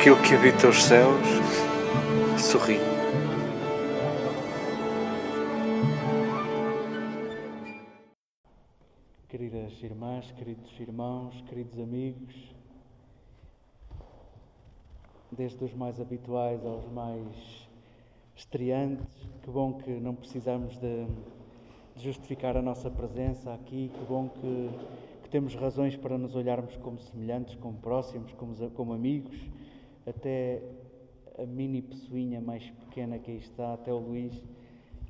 Aquilo 0.00 0.16
que 0.22 0.34
habita 0.34 0.66
os 0.66 0.82
céus 0.82 1.28
sorri. 2.38 2.78
Queridas 9.28 9.82
irmãs, 9.82 10.30
queridos 10.30 10.80
irmãos, 10.80 11.42
queridos 11.42 11.78
amigos, 11.78 12.34
desde 15.30 15.62
os 15.62 15.74
mais 15.74 16.00
habituais 16.00 16.64
aos 16.64 16.90
mais 16.90 17.68
estreantes, 18.34 19.06
que 19.42 19.50
bom 19.50 19.74
que 19.74 19.90
não 19.90 20.14
precisamos 20.14 20.78
de, 20.78 21.04
de 21.94 22.02
justificar 22.02 22.56
a 22.56 22.62
nossa 22.62 22.90
presença 22.90 23.52
aqui, 23.52 23.90
que 23.92 24.04
bom 24.06 24.30
que, 24.30 24.70
temos 25.30 25.54
razões 25.54 25.94
para 25.94 26.18
nos 26.18 26.34
olharmos 26.34 26.76
como 26.78 26.98
semelhantes, 26.98 27.54
como 27.54 27.78
próximos, 27.78 28.32
como, 28.32 28.70
como 28.70 28.92
amigos, 28.92 29.36
até 30.06 30.62
a 31.38 31.46
mini 31.46 31.82
pessoinha 31.82 32.40
mais 32.40 32.68
pequena 32.70 33.18
que 33.18 33.30
aí 33.30 33.38
está, 33.38 33.74
até 33.74 33.92
o 33.92 33.98
Luís, 33.98 34.42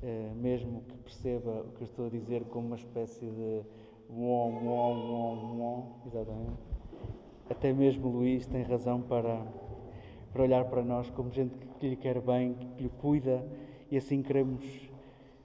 eh, 0.01 0.31
mesmo 0.35 0.81
que 0.81 0.97
perceba 0.97 1.61
o 1.61 1.71
que 1.73 1.81
eu 1.81 1.85
estou 1.85 2.05
a 2.05 2.09
dizer 2.09 2.43
como 2.45 2.67
uma 2.67 2.75
espécie 2.75 3.25
de 3.25 3.61
uom, 4.09 4.63
uom, 4.63 5.11
uom, 5.11 5.59
uom, 5.59 5.83
exatamente. 6.05 6.59
Até 7.49 7.73
mesmo 7.73 8.07
o 8.07 8.11
Luís 8.11 8.45
tem 8.47 8.63
razão 8.63 9.01
para, 9.01 9.45
para 10.31 10.43
olhar 10.43 10.65
para 10.65 10.83
nós 10.83 11.09
como 11.09 11.31
gente 11.31 11.53
que 11.79 11.89
lhe 11.89 11.95
quer 11.95 12.21
bem, 12.21 12.53
que 12.53 12.83
lhe 12.83 12.89
cuida 12.89 13.45
e 13.89 13.97
assim 13.97 14.21
queremos 14.21 14.63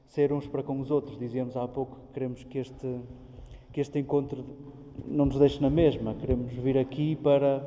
ser 0.06 0.32
uns 0.32 0.46
para 0.46 0.62
com 0.62 0.78
os 0.78 0.90
outros. 0.90 1.18
Dizíamos 1.18 1.56
há 1.56 1.66
pouco 1.66 1.96
que 1.96 2.12
queremos 2.12 2.44
que 2.44 2.58
este, 2.58 3.00
que 3.72 3.80
este 3.80 3.98
encontro 3.98 4.44
não 5.04 5.26
nos 5.26 5.38
deixe 5.38 5.60
na 5.60 5.70
mesma, 5.70 6.14
queremos 6.14 6.52
vir 6.52 6.78
aqui 6.78 7.16
para, 7.16 7.64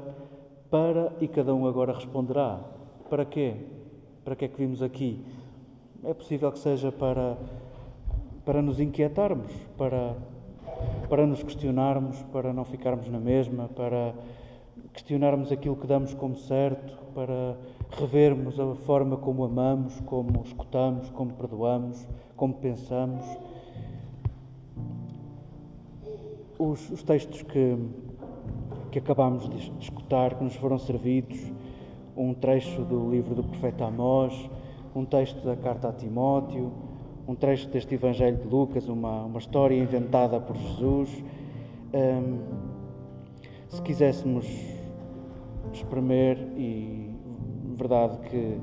para 0.70 1.14
e 1.20 1.28
cada 1.28 1.53
um 1.53 1.67
agora 1.67 1.94
responderá. 1.94 2.59
Para 3.09 3.25
quê? 3.25 3.56
Para 4.23 4.36
que 4.36 4.45
é 4.45 4.48
que 4.48 4.58
vimos 4.58 4.81
aqui? 4.81 5.23
É 6.03 6.14
possível 6.14 6.52
que 6.52 6.59
seja 6.59 6.92
para, 6.92 7.38
para 8.45 8.61
nos 8.61 8.80
inquietarmos, 8.80 9.52
para, 9.78 10.16
para 11.09 11.26
nos 11.26 11.42
questionarmos, 11.44 12.22
para 12.31 12.53
não 12.53 12.64
ficarmos 12.64 13.09
na 13.09 13.20
mesma, 13.20 13.67
para 13.70 14.14
questionarmos 14.94 15.52
aquilo 15.52 15.76
que 15.76 15.88
damos 15.88 16.14
como 16.14 16.36
certo, 16.36 16.98
para 17.14 17.58
revermos 17.92 18.59
a 18.59 18.76
forma 18.76 19.17
como 19.17 19.44
amamos, 19.44 20.00
como 20.02 20.42
escutamos, 20.44 21.09
como 21.09 21.33
perdoamos, 21.33 22.08
como 22.36 22.54
pensamos. 22.54 23.26
Os, 26.58 26.89
os 26.92 27.04
textos 27.04 27.42
que, 27.42 27.78
que 28.90 29.00
acabámos 29.00 29.48
de, 29.50 29.72
escutar, 29.80 30.36
que 30.36 30.44
nos 30.44 30.56
foram 30.56 30.78
servidos, 30.78 31.40
um 32.16 32.34
trecho 32.34 32.84
do 32.84 33.09
livro 33.09 33.36
do 33.36 33.44
profeta 33.44 33.86
Amós, 33.86 34.50
um 34.95 35.06
texto 35.06 35.44
da 35.45 35.56
carta 35.56 35.90
a 35.90 35.94
Timóteo, 35.94 36.72
um 37.28 37.36
trecho 37.36 37.70
deste 37.70 37.94
Evangelho 37.94 38.38
de 38.38 38.48
Lucas, 38.48 38.90
uma, 38.90 39.26
uma 39.26 39.38
história 39.38 39.76
inventada 39.76 40.40
por 40.40 40.56
Jesus. 40.56 41.23
Um, 41.94 42.40
se 43.67 43.82
quiséssemos 43.84 44.48
espremer, 45.72 46.38
e 46.58 47.14
verdade 47.76 48.17
que 48.30 48.60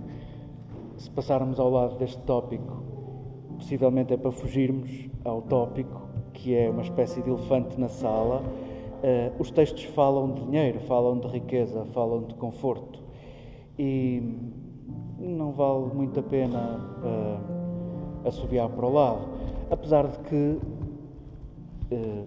se 0.99 1.11
passarmos 1.11 1.61
ao 1.61 1.71
lado 1.71 1.97
deste 1.97 2.21
tópico, 2.23 2.83
possivelmente 3.57 4.13
é 4.13 4.17
para 4.17 4.33
fugirmos 4.33 5.09
ao 5.25 5.43
tópico, 5.43 6.09
que 6.33 6.55
é 6.55 6.69
uma 6.69 6.83
espécie 6.83 7.23
de 7.23 7.31
elefante 7.31 7.79
na 7.81 7.89
sala. 7.89 8.43
Uh, 8.97 9.31
os 9.39 9.51
textos 9.51 9.85
falam 9.85 10.33
de 10.33 10.43
dinheiro, 10.43 10.81
falam 10.81 11.19
de 11.19 11.29
riqueza, 11.29 11.85
falam 11.93 12.25
de 12.25 12.35
conforto 12.35 13.01
e 13.79 14.23
não 15.19 15.53
vale 15.53 15.95
muito 15.95 16.19
a 16.19 16.23
pena 16.23 16.81
uh, 17.03 18.27
assobiar 18.29 18.69
para 18.71 18.87
o 18.87 18.93
lado. 18.93 19.29
Apesar 19.71 20.07
de 20.07 20.19
que 20.21 20.59
uh, 21.93 22.27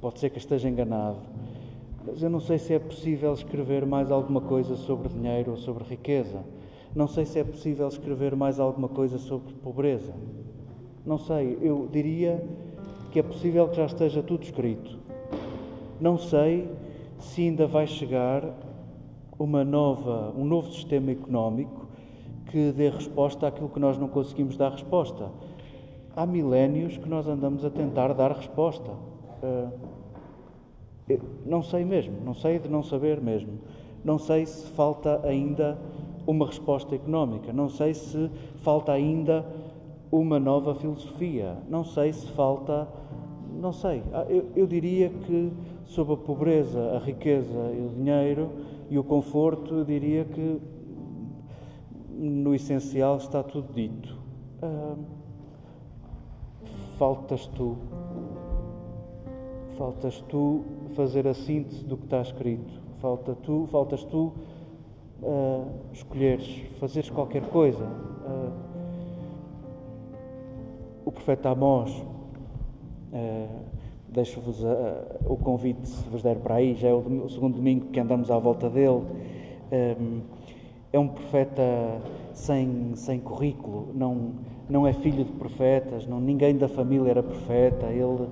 pode 0.00 0.20
ser 0.20 0.30
que 0.30 0.38
esteja 0.38 0.68
enganado, 0.68 1.18
mas 2.06 2.22
eu 2.22 2.30
não 2.30 2.40
sei 2.40 2.58
se 2.58 2.74
é 2.74 2.78
possível 2.78 3.32
escrever 3.32 3.86
mais 3.86 4.10
alguma 4.10 4.40
coisa 4.40 4.76
sobre 4.76 5.08
dinheiro 5.08 5.52
ou 5.52 5.56
sobre 5.56 5.84
riqueza. 5.84 6.44
Não 6.94 7.06
sei 7.06 7.24
se 7.24 7.38
é 7.38 7.44
possível 7.44 7.86
escrever 7.88 8.34
mais 8.34 8.58
alguma 8.58 8.88
coisa 8.88 9.18
sobre 9.18 9.54
pobreza. 9.54 10.12
Não 11.04 11.18
sei, 11.18 11.56
eu 11.62 11.88
diria 11.90 12.44
que 13.10 13.18
é 13.18 13.22
possível 13.22 13.68
que 13.68 13.76
já 13.76 13.86
esteja 13.86 14.22
tudo 14.22 14.42
escrito. 14.42 14.99
Não 16.00 16.16
sei 16.16 16.68
se 17.18 17.42
ainda 17.42 17.66
vai 17.66 17.86
chegar 17.86 18.42
uma 19.38 19.64
nova, 19.64 20.32
um 20.36 20.44
novo 20.44 20.72
sistema 20.72 21.10
económico 21.10 21.88
que 22.46 22.72
dê 22.72 22.88
resposta 22.88 23.46
àquilo 23.46 23.68
que 23.68 23.78
nós 23.78 23.98
não 23.98 24.08
conseguimos 24.08 24.56
dar 24.56 24.72
resposta. 24.72 25.30
Há 26.16 26.26
milénios 26.26 26.96
que 26.96 27.08
nós 27.08 27.28
andamos 27.28 27.64
a 27.64 27.70
tentar 27.70 28.12
dar 28.14 28.32
resposta. 28.32 28.90
Uh, 29.42 29.70
não 31.44 31.62
sei 31.62 31.84
mesmo, 31.84 32.16
não 32.24 32.34
sei 32.34 32.58
de 32.58 32.68
não 32.68 32.82
saber 32.82 33.20
mesmo. 33.20 33.58
Não 34.04 34.18
sei 34.18 34.46
se 34.46 34.66
falta 34.68 35.20
ainda 35.24 35.78
uma 36.26 36.46
resposta 36.46 36.94
económica, 36.94 37.52
não 37.52 37.68
sei 37.68 37.92
se 37.92 38.30
falta 38.56 38.92
ainda 38.92 39.44
uma 40.10 40.40
nova 40.40 40.74
filosofia, 40.74 41.56
não 41.68 41.84
sei 41.84 42.12
se 42.12 42.26
falta. 42.32 42.88
Não 43.60 43.72
sei. 43.72 44.02
Ah, 44.12 44.24
eu, 44.28 44.46
eu 44.56 44.66
diria 44.66 45.10
que 45.10 45.52
sobre 45.90 46.14
a 46.14 46.16
pobreza, 46.16 46.92
a 46.92 46.98
riqueza 46.98 47.72
e 47.74 47.84
o 47.84 47.88
dinheiro 47.88 48.50
e 48.88 48.98
o 48.98 49.02
conforto, 49.02 49.74
eu 49.74 49.84
diria 49.84 50.24
que 50.24 50.60
no 52.08 52.54
essencial 52.54 53.16
está 53.16 53.42
tudo 53.42 53.72
dito. 53.72 54.16
Ah, 54.62 54.94
faltas 56.96 57.46
tu. 57.48 57.76
Faltas 59.76 60.20
tu 60.28 60.62
fazer 60.94 61.26
a 61.26 61.34
síntese 61.34 61.84
do 61.84 61.96
que 61.96 62.04
está 62.04 62.20
escrito. 62.20 62.80
Falta 63.00 63.34
tu, 63.34 63.66
faltas 63.66 64.04
tu 64.04 64.32
uh, 65.22 65.66
escolheres, 65.92 66.46
fazeres 66.78 67.10
qualquer 67.10 67.42
coisa. 67.48 67.84
Uh, 67.84 68.52
o 71.06 71.10
profeta 71.10 71.48
Amós, 71.48 71.90
deixo-vos 74.12 74.64
o 75.26 75.36
convite, 75.36 75.88
se 75.88 76.08
vos 76.08 76.22
der 76.22 76.36
para 76.36 76.56
aí, 76.56 76.74
já 76.74 76.88
é 76.88 76.92
o, 76.92 77.28
segundo 77.28 77.56
domingo 77.56 77.86
que 77.86 78.00
andamos 78.00 78.30
à 78.30 78.38
volta 78.38 78.68
dele. 78.68 79.02
Um, 79.72 80.20
é 80.92 80.98
um 80.98 81.06
profeta 81.06 81.62
sem, 82.32 82.92
sem 82.96 83.20
currículo, 83.20 83.88
não, 83.94 84.32
não 84.68 84.86
é 84.86 84.92
filho 84.92 85.24
de 85.24 85.32
profetas, 85.32 86.06
não, 86.06 86.20
ninguém 86.20 86.56
da 86.56 86.68
família 86.68 87.10
era 87.10 87.22
profeta, 87.22 87.86
ele, 87.86 88.02
uh, 88.02 88.28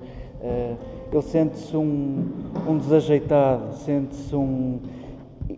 ele 1.11 1.21
sente-se 1.21 1.75
um, 1.77 2.27
um 2.67 2.77
desajeitado, 2.77 3.73
sente-se 3.75 4.35
um 4.35 4.79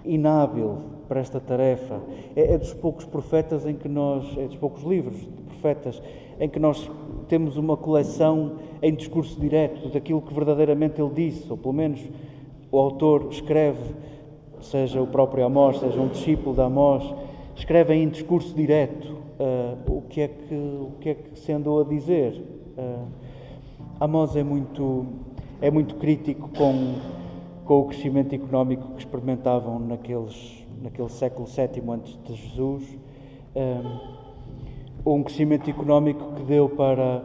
inábil 0.05 0.77
para 1.07 1.19
esta 1.19 1.39
tarefa. 1.39 1.99
É, 2.35 2.53
é, 2.53 2.57
dos 2.57 2.73
poucos 2.73 3.05
profetas 3.05 3.65
em 3.65 3.75
que 3.75 3.89
nós, 3.89 4.37
é 4.37 4.45
dos 4.45 4.55
poucos 4.55 4.83
livros 4.83 5.19
de 5.19 5.50
profetas 5.61 6.01
em 6.39 6.49
que 6.49 6.59
nós 6.59 6.89
temos 7.27 7.55
uma 7.55 7.77
coleção 7.77 8.53
em 8.81 8.94
discurso 8.95 9.39
direto 9.39 9.89
daquilo 9.89 10.22
que 10.22 10.33
verdadeiramente 10.33 10.99
ele 10.99 11.13
disse, 11.13 11.49
ou 11.51 11.57
pelo 11.57 11.73
menos 11.73 12.01
o 12.72 12.79
autor 12.79 13.27
escreve 13.29 13.94
seja 14.59 15.01
o 15.01 15.07
próprio 15.07 15.45
Amós, 15.45 15.79
seja 15.79 15.99
um 15.99 16.08
discípulo 16.08 16.55
de 16.55 16.61
Amós, 16.61 17.03
escrevem 17.55 18.03
em 18.03 18.09
discurso 18.09 18.53
direto 18.55 19.08
uh, 19.09 19.97
o, 19.97 20.02
que 20.03 20.22
é 20.22 20.28
que, 20.28 20.53
o 20.53 20.91
que 20.99 21.09
é 21.09 21.13
que 21.16 21.40
se 21.40 21.52
andou 21.52 21.81
a 21.81 21.84
dizer. 21.84 22.41
Uh, 22.78 23.08
Amós 23.99 24.35
é 24.35 24.43
muito, 24.43 25.05
é 25.61 25.72
muito 25.72 25.96
crítico 25.96 26.49
com, 26.55 26.96
com 27.66 27.79
o 27.81 27.85
crescimento 27.85 28.34
económico 28.34 28.87
que 28.93 28.99
experimentavam 28.99 29.79
naqueles, 29.79 30.63
naquele 30.81 31.09
século 31.09 31.47
VII 31.47 31.84
antes 31.91 32.19
de 32.23 32.35
Jesus. 32.35 32.97
Um, 33.55 34.21
um 35.05 35.23
crescimento 35.23 35.69
económico 35.69 36.33
que 36.35 36.43
deu 36.43 36.69
para 36.69 37.23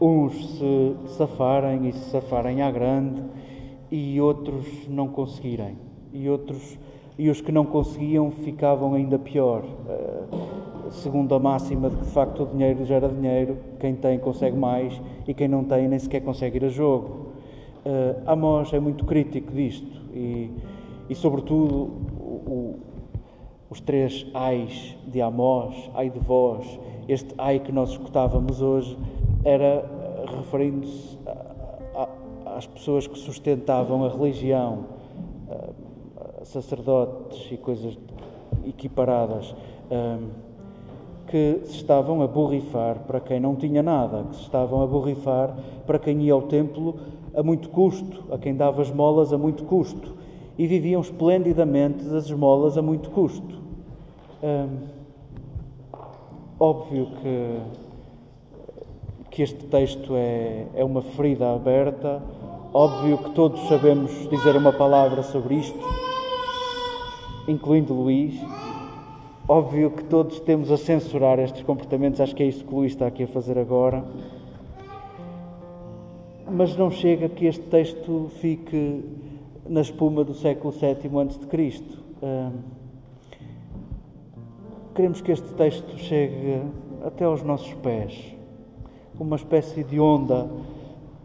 uns 0.00 0.58
se 0.58 0.96
safarem 1.16 1.88
e 1.88 1.92
se 1.92 2.10
safarem 2.10 2.62
à 2.62 2.70
grande 2.70 3.22
e 3.90 4.20
outros 4.20 4.66
não 4.88 5.08
conseguirem 5.08 5.76
e 6.12 6.28
outros 6.28 6.78
e 7.18 7.28
os 7.28 7.40
que 7.40 7.52
não 7.52 7.64
conseguiam 7.64 8.30
ficavam 8.30 8.94
ainda 8.94 9.18
pior. 9.18 9.62
Uh, 9.62 10.90
segundo 10.90 11.34
a 11.34 11.38
máxima 11.38 11.88
de 11.88 11.96
que 11.96 12.04
de 12.04 12.10
facto 12.10 12.42
o 12.42 12.46
dinheiro 12.46 12.84
gera 12.84 13.08
dinheiro, 13.08 13.56
quem 13.78 13.94
tem 13.94 14.18
consegue 14.18 14.56
mais 14.56 15.00
e 15.26 15.34
quem 15.34 15.46
não 15.46 15.64
tem 15.64 15.88
nem 15.88 15.98
sequer 15.98 16.20
consegue 16.20 16.56
ir 16.56 16.64
a 16.64 16.68
jogo. 16.68 17.32
Uh, 17.84 18.22
Amós 18.26 18.72
é 18.72 18.80
muito 18.80 19.04
crítico 19.04 19.52
disto 19.52 20.00
e, 20.14 20.50
e 21.08 21.14
sobretudo, 21.14 21.90
o, 22.18 22.76
os 23.72 23.80
três 23.80 24.26
ais 24.34 24.94
de 25.06 25.22
Amós, 25.22 25.90
ai 25.94 26.10
de 26.10 26.18
vós, 26.18 26.78
este 27.08 27.34
ai 27.38 27.58
que 27.58 27.72
nós 27.72 27.92
escutávamos 27.92 28.60
hoje, 28.60 28.98
era 29.42 29.82
referindo-se 30.36 31.18
às 32.44 32.66
pessoas 32.66 33.06
que 33.06 33.18
sustentavam 33.18 34.04
a 34.04 34.10
religião 34.10 34.80
sacerdotes 36.44 37.50
e 37.50 37.56
coisas 37.56 37.98
equiparadas, 38.66 39.54
que 41.28 41.60
se 41.64 41.76
estavam 41.76 42.20
a 42.20 42.26
borrifar 42.26 42.98
para 43.06 43.20
quem 43.20 43.40
não 43.40 43.56
tinha 43.56 43.82
nada, 43.82 44.24
que 44.24 44.36
se 44.36 44.42
estavam 44.42 44.82
a 44.82 44.86
borrifar 44.86 45.56
para 45.86 45.98
quem 45.98 46.20
ia 46.20 46.34
ao 46.34 46.42
templo 46.42 46.96
a 47.34 47.42
muito 47.42 47.70
custo, 47.70 48.22
a 48.30 48.36
quem 48.36 48.54
dava 48.54 48.82
esmolas 48.82 49.32
a 49.32 49.38
muito 49.38 49.64
custo, 49.64 50.14
e 50.58 50.66
viviam 50.66 51.00
esplendidamente 51.00 52.04
das 52.04 52.26
esmolas 52.26 52.76
a 52.76 52.82
muito 52.82 53.10
custo. 53.10 53.61
Óbvio 56.58 57.06
que, 57.20 57.60
que 59.30 59.42
este 59.42 59.64
texto 59.66 60.14
é, 60.16 60.66
é 60.74 60.84
uma 60.84 61.02
ferida 61.02 61.54
aberta, 61.54 62.20
óbvio 62.72 63.18
que 63.18 63.30
todos 63.30 63.60
sabemos 63.68 64.10
dizer 64.28 64.56
uma 64.56 64.72
palavra 64.72 65.22
sobre 65.22 65.56
isto, 65.56 65.78
incluindo 67.46 67.94
Luís. 67.94 68.34
Óbvio 69.48 69.90
que 69.90 70.04
todos 70.04 70.38
temos 70.40 70.70
a 70.70 70.76
censurar 70.76 71.38
estes 71.40 71.62
comportamentos, 71.62 72.20
acho 72.20 72.34
que 72.34 72.42
é 72.42 72.46
isso 72.46 72.64
que 72.64 72.72
o 72.72 72.78
Luís 72.78 72.92
está 72.92 73.06
aqui 73.06 73.24
a 73.24 73.26
fazer 73.26 73.58
agora. 73.58 74.04
Mas 76.50 76.76
não 76.76 76.90
chega 76.90 77.28
que 77.28 77.46
este 77.46 77.62
texto 77.62 78.30
fique 78.40 79.04
na 79.68 79.80
espuma 79.80 80.22
do 80.22 80.32
século 80.32 80.72
VII 80.72 81.10
a.C. 81.20 82.52
Queremos 84.94 85.20
que 85.20 85.32
este 85.32 85.48
texto 85.54 85.98
chegue 85.98 86.62
até 87.04 87.24
aos 87.24 87.42
nossos 87.42 87.72
pés, 87.74 88.36
uma 89.18 89.36
espécie 89.36 89.82
de 89.82 89.98
onda. 89.98 90.50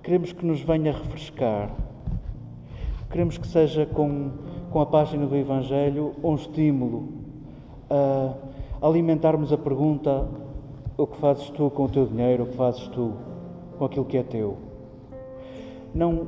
Queremos 0.02 0.32
que 0.32 0.46
nos 0.46 0.62
venha 0.62 0.92
refrescar. 0.92 1.72
Queremos 3.10 3.38
que 3.38 3.48
seja 3.48 3.86
com 3.86 4.32
com 4.70 4.82
a 4.82 4.86
página 4.86 5.26
do 5.26 5.36
Evangelho 5.36 6.14
um 6.24 6.36
estímulo 6.36 7.08
a 7.90 8.36
alimentarmos 8.88 9.52
a 9.52 9.58
pergunta: 9.58 10.28
o 10.98 11.08
que 11.08 11.18
fazes 11.18 11.50
tu 11.50 11.70
com 11.70 11.86
o 11.86 11.90
teu 11.90 12.06
dinheiro? 12.06 12.44
O 12.44 12.48
que 12.48 12.56
fazes 12.56 12.88
tu 12.90 13.14
com 13.78 13.86
aquilo 13.86 14.06
que 14.06 14.18
é 14.18 14.24
teu? 14.24 14.58
Não, 15.94 16.28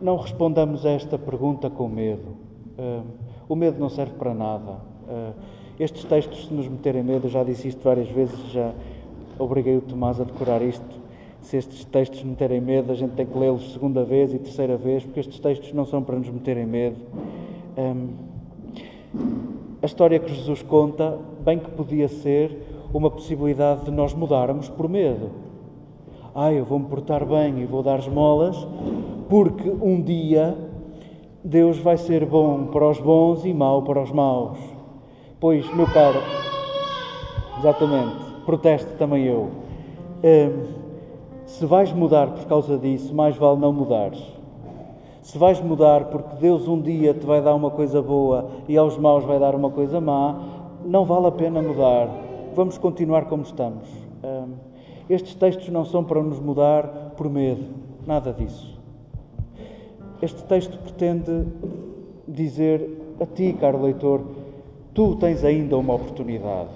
não 0.00 0.16
respondamos 0.16 0.86
a 0.86 0.90
esta 0.90 1.18
pergunta 1.18 1.68
com 1.68 1.88
medo. 1.88 2.36
Uh, 2.78 3.04
o 3.48 3.54
medo 3.54 3.78
não 3.78 3.88
serve 3.88 4.14
para 4.14 4.32
nada. 4.32 4.93
Uh, 5.08 5.32
estes 5.78 6.04
textos, 6.04 6.46
se 6.46 6.54
nos 6.54 6.68
meterem 6.68 7.02
medo, 7.02 7.28
já 7.28 7.42
disse 7.42 7.68
isto 7.68 7.82
várias 7.82 8.08
vezes, 8.08 8.38
já 8.52 8.72
obriguei 9.38 9.76
o 9.76 9.80
Tomás 9.80 10.20
a 10.20 10.24
decorar 10.24 10.62
isto 10.62 11.04
se 11.44 11.58
estes 11.58 11.84
textos 11.84 12.22
meterem 12.22 12.58
medo, 12.58 12.90
a 12.90 12.94
gente 12.94 13.12
tem 13.12 13.26
que 13.26 13.38
lê-los 13.38 13.74
segunda 13.74 14.02
vez 14.02 14.32
e 14.32 14.38
terceira 14.38 14.78
vez, 14.78 15.04
porque 15.04 15.20
estes 15.20 15.38
textos 15.38 15.74
não 15.74 15.84
são 15.84 16.02
para 16.02 16.16
nos 16.16 16.28
meterem 16.30 16.64
medo. 16.64 16.96
Um, 17.76 18.08
a 19.82 19.86
história 19.86 20.18
que 20.18 20.32
Jesus 20.32 20.62
conta, 20.62 21.18
bem 21.44 21.58
que 21.58 21.70
podia 21.70 22.08
ser 22.08 22.86
uma 22.94 23.10
possibilidade 23.10 23.84
de 23.84 23.90
nós 23.90 24.14
mudarmos 24.14 24.70
por 24.70 24.88
medo. 24.88 25.30
Ah, 26.34 26.50
eu 26.50 26.64
vou 26.64 26.78
me 26.78 26.86
portar 26.86 27.26
bem 27.26 27.60
e 27.60 27.66
vou 27.66 27.82
dar 27.82 27.98
esmolas, 27.98 28.56
porque 29.28 29.68
um 29.68 30.00
dia 30.00 30.56
Deus 31.44 31.78
vai 31.78 31.98
ser 31.98 32.24
bom 32.24 32.68
para 32.68 32.88
os 32.88 32.98
bons 32.98 33.44
e 33.44 33.52
mau 33.52 33.82
para 33.82 34.02
os 34.02 34.10
maus. 34.10 34.73
Pois, 35.44 35.70
meu 35.74 35.86
caro, 35.92 36.22
exatamente, 37.58 38.16
protesto 38.46 38.96
também 38.96 39.26
eu. 39.26 39.50
Um, 40.24 40.68
se 41.44 41.66
vais 41.66 41.92
mudar 41.92 42.28
por 42.28 42.46
causa 42.46 42.78
disso, 42.78 43.14
mais 43.14 43.36
vale 43.36 43.60
não 43.60 43.70
mudares. 43.70 44.24
Se 45.20 45.36
vais 45.36 45.60
mudar 45.60 46.06
porque 46.06 46.36
Deus 46.36 46.66
um 46.66 46.80
dia 46.80 47.12
te 47.12 47.26
vai 47.26 47.42
dar 47.42 47.54
uma 47.54 47.70
coisa 47.70 48.00
boa 48.00 48.52
e 48.66 48.78
aos 48.78 48.96
maus 48.96 49.22
vai 49.24 49.38
dar 49.38 49.54
uma 49.54 49.68
coisa 49.68 50.00
má, 50.00 50.34
não 50.82 51.04
vale 51.04 51.26
a 51.26 51.32
pena 51.32 51.60
mudar. 51.60 52.08
Vamos 52.54 52.78
continuar 52.78 53.26
como 53.26 53.42
estamos. 53.42 53.86
Estes 55.10 55.34
textos 55.34 55.68
não 55.68 55.84
são 55.84 56.02
para 56.02 56.22
nos 56.22 56.40
mudar 56.40 57.12
por 57.18 57.28
medo, 57.28 57.66
nada 58.06 58.32
disso. 58.32 58.80
Este 60.22 60.42
texto 60.44 60.78
pretende 60.78 61.46
dizer 62.26 63.16
a 63.20 63.26
ti, 63.26 63.54
caro 63.60 63.82
leitor, 63.82 64.22
tu 64.94 65.16
tens 65.16 65.44
ainda 65.44 65.76
uma 65.76 65.94
oportunidade. 65.94 66.70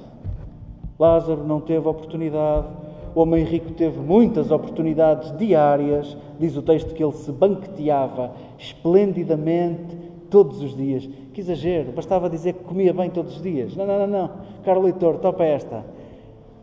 Lázaro 0.99 1.45
não 1.45 1.61
teve 1.61 1.87
oportunidade, 1.87 2.67
o 3.15 3.21
homem 3.21 3.45
rico 3.45 3.73
teve 3.73 4.01
muitas 4.01 4.51
oportunidades 4.51 5.35
diárias, 5.39 6.17
diz 6.39 6.57
o 6.57 6.63
texto 6.63 6.93
que 6.93 7.03
ele 7.03 7.13
se 7.13 7.31
banqueteava 7.31 8.33
esplendidamente 8.59 9.97
todos 10.29 10.61
os 10.61 10.77
dias. 10.77 11.09
Que 11.33 11.41
exagero, 11.41 11.93
bastava 11.93 12.29
dizer 12.29 12.55
que 12.55 12.65
comia 12.65 12.93
bem 12.93 13.09
todos 13.09 13.37
os 13.37 13.43
dias. 13.43 13.77
Não, 13.77 13.87
não, 13.87 14.01
não, 14.01 14.07
não. 14.07 14.31
Caro 14.65 14.83
leitor, 14.83 15.19
topa 15.19 15.45
esta. 15.45 15.85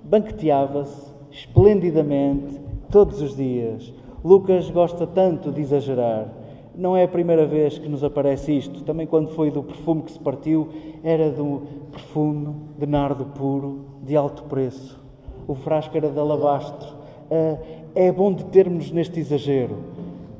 Banqueteava-se 0.04 1.14
esplendidamente 1.32 2.60
todos 2.92 3.22
os 3.22 3.36
dias. 3.36 3.94
Lucas 4.24 4.70
gosta 4.70 5.08
tanto 5.08 5.52
de 5.52 5.62
exagerar. 5.62 6.28
Não 6.78 6.96
é 6.96 7.04
a 7.04 7.08
primeira 7.08 7.46
vez 7.46 7.78
que 7.78 7.88
nos 7.88 8.04
aparece 8.04 8.58
isto. 8.58 8.84
Também 8.84 9.08
quando 9.08 9.30
foi 9.30 9.50
do 9.50 9.64
perfume 9.64 10.02
que 10.04 10.12
se 10.12 10.20
partiu, 10.20 10.70
era 11.04 11.32
do 11.32 11.62
perfume 11.92 12.56
de 12.78 12.86
nardo 12.86 13.26
puro, 13.26 13.86
de 14.04 14.16
alto 14.16 14.44
preço 14.44 15.06
o 15.48 15.56
frasco 15.56 15.96
era 15.96 16.10
de 16.10 16.20
alabastro. 16.20 16.88
Uh, 17.30 17.58
é 17.94 18.12
bom 18.12 18.34
de 18.34 18.46
termos 18.46 18.92
neste 18.92 19.20
exagero. 19.20 19.78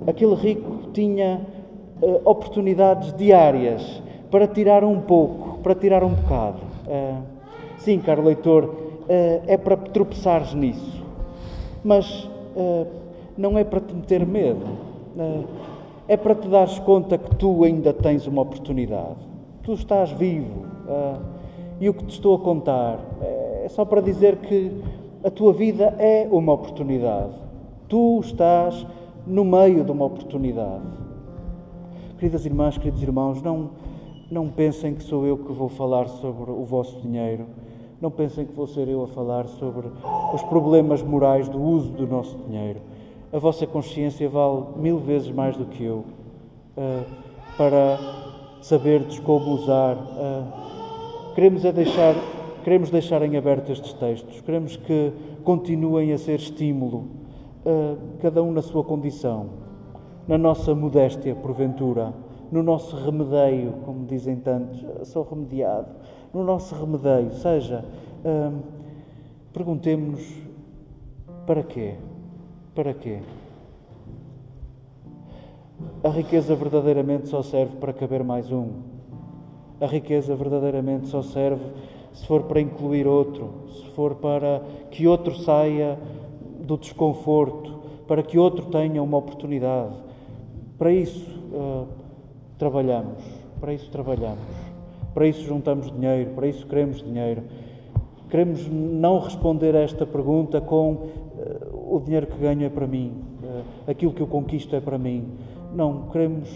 Aquele 0.06 0.36
rico 0.36 0.90
tinha 0.94 1.42
uh, 2.02 2.22
oportunidades 2.26 3.14
diárias 3.14 4.02
para 4.30 4.48
tirar 4.48 4.84
um 4.84 5.00
pouco, 5.00 5.60
para 5.60 5.76
tirar 5.76 6.04
um 6.04 6.14
bocado. 6.14 6.60
Uh, 6.88 7.22
sim, 7.78 8.00
caro 8.00 8.24
leitor, 8.24 8.86
é 9.08 9.56
para 9.56 9.78
tropeçares 9.78 10.56
nisso. 10.56 11.06
Mas 11.84 12.28
não 13.38 13.56
é 13.56 13.64
para 13.64 13.80
te 13.80 13.94
meter 13.94 14.26
medo. 14.26 14.66
É 16.08 16.16
para 16.16 16.36
te 16.36 16.48
dares 16.48 16.78
conta 16.80 17.18
que 17.18 17.36
tu 17.36 17.64
ainda 17.64 17.94
tens 17.94 18.28
uma 18.28 18.42
oportunidade. 18.42 19.18
Tu 19.64 19.74
estás 19.74 20.12
vivo. 20.12 20.66
e 21.80 21.90
o 21.90 21.94
que 21.94 22.06
te 22.06 22.14
estou 22.14 22.36
a 22.36 22.40
contar 22.40 23.00
é 23.22 23.68
só 23.70 23.84
para 23.84 24.00
dizer 24.00 24.38
que 24.38 24.72
a 25.24 25.32
tua 25.32 25.52
vida 25.52 25.96
é 25.98 26.28
uma 26.32 26.54
oportunidade. 26.54 27.34
Tu 27.90 28.20
estás 28.20 28.86
no 29.26 29.44
meio 29.44 29.84
de 29.84 29.92
uma 29.92 30.06
oportunidade. 30.06 30.84
Queridas 32.20 32.46
irmãs, 32.46 32.78
queridos 32.78 33.02
irmãos, 33.02 33.42
não, 33.42 33.72
não 34.30 34.50
pensem 34.50 34.94
que 34.94 35.04
sou 35.04 35.26
eu 35.26 35.38
que 35.38 35.52
vou 35.52 35.68
falar 35.68 36.08
sobre 36.08 36.52
o 36.52 36.64
vosso 36.64 37.02
dinheiro. 37.02 37.48
Não 38.00 38.12
pensem 38.12 38.46
que 38.46 38.54
vou 38.54 38.68
ser 38.68 38.88
eu 38.88 39.04
a 39.04 39.08
falar 39.08 39.48
sobre 39.48 39.88
os 40.34 40.44
problemas 40.44 41.02
morais 41.02 41.50
do 41.50 41.60
uso 41.60 41.92
do 41.92 42.06
nosso 42.06 42.38
dinheiro. 42.48 42.80
A 43.36 43.38
vossa 43.40 43.68
consciência 43.68 44.30
vale 44.30 44.64
mil 44.78 44.98
vezes 44.98 45.30
mais 45.30 45.58
do 45.58 45.66
que 45.66 45.84
eu 45.84 46.06
uh, 46.78 47.06
para 47.58 48.00
saberdes 48.62 49.20
como 49.20 49.52
usar. 49.52 49.98
Uh, 49.98 51.34
queremos 51.36 51.66
é 51.66 51.74
deixar 51.74 52.16
Queremos 52.64 52.90
deixar 52.90 53.22
em 53.22 53.38
aberto 53.38 53.72
estes 53.72 53.94
textos, 53.94 54.42
queremos 54.42 54.76
que 54.76 55.14
continuem 55.44 56.12
a 56.12 56.18
ser 56.18 56.40
estímulo, 56.40 57.10
uh, 57.64 57.96
cada 58.20 58.42
um 58.42 58.52
na 58.52 58.64
sua 58.64 58.84
condição, 58.84 59.50
na 60.28 60.36
nossa 60.36 60.74
modéstia, 60.74 61.36
porventura, 61.36 62.12
no 62.52 62.64
nosso 62.64 62.96
remedeio, 62.96 63.74
como 63.86 64.08
dizem 64.08 64.38
tantos, 64.38 64.84
sou 65.04 65.22
remediado, 65.30 65.90
no 66.34 66.44
nosso 66.44 66.74
remedeio, 66.74 67.32
seja, 67.34 67.86
perguntemos-nos 69.54 70.26
para 71.46 71.62
quê? 71.62 71.94
Para 72.76 72.94
quê? 72.94 73.20
A 76.04 76.10
riqueza 76.10 76.54
verdadeiramente 76.56 77.30
só 77.30 77.42
serve 77.42 77.78
para 77.78 77.94
caber 77.94 78.22
mais 78.22 78.52
um. 78.52 78.68
A 79.80 79.86
riqueza 79.86 80.36
verdadeiramente 80.36 81.08
só 81.08 81.22
serve 81.22 81.64
se 82.12 82.28
for 82.28 82.44
para 82.44 82.60
incluir 82.60 83.08
outro, 83.08 83.50
se 83.70 83.86
for 83.92 84.16
para 84.16 84.62
que 84.92 85.08
outro 85.08 85.36
saia 85.36 85.98
do 86.60 86.78
desconforto, 86.78 87.80
para 88.08 88.22
que 88.22 88.38
outro 88.38 88.66
tenha 88.66 89.02
uma 89.02 89.18
oportunidade. 89.20 89.96
Para 90.78 90.92
isso 90.92 91.32
uh, 91.54 91.88
trabalhamos, 92.58 93.24
para 93.58 93.74
isso 93.74 93.90
trabalhamos, 93.90 94.44
para 95.14 95.26
isso 95.26 95.46
juntamos 95.46 95.90
dinheiro, 95.94 96.32
para 96.32 96.46
isso 96.48 96.68
queremos 96.68 97.02
dinheiro. 97.02 97.44
Queremos 98.30 98.68
não 98.68 99.20
responder 99.20 99.78
a 99.78 99.80
esta 99.80 100.06
pergunta 100.06 100.60
com 100.60 100.92
uh, 100.92 101.75
o 101.96 102.00
dinheiro 102.02 102.28
que 102.28 102.38
ganho 102.38 102.66
é 102.66 102.70
para 102.70 102.86
mim, 102.86 103.14
uh, 103.42 103.90
aquilo 103.90 104.12
que 104.12 104.22
eu 104.22 104.28
conquisto 104.28 104.76
é 104.76 104.82
para 104.82 104.98
mim. 104.98 105.30
Não, 105.74 106.10
queremos, 106.10 106.50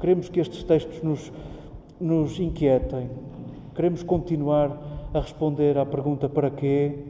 queremos 0.00 0.28
que 0.28 0.38
estes 0.38 0.62
textos 0.62 1.02
nos, 1.02 1.32
nos 1.98 2.38
inquietem, 2.38 3.08
queremos 3.74 4.02
continuar 4.02 5.08
a 5.14 5.20
responder 5.20 5.78
à 5.78 5.86
pergunta 5.86 6.28
para 6.28 6.50
quê, 6.50 7.06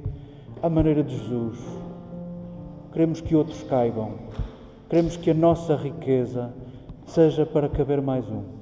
à 0.63 0.69
maneira 0.69 1.03
de 1.03 1.17
Jesus. 1.17 1.59
Queremos 2.93 3.21
que 3.21 3.35
outros 3.35 3.63
caibam. 3.65 4.13
Queremos 4.89 5.17
que 5.17 5.31
a 5.31 5.35
nossa 5.35 5.75
riqueza 5.75 6.53
seja 7.07 7.47
para 7.47 7.69
caber 7.69 8.01
mais 8.01 8.29
um. 8.31 8.62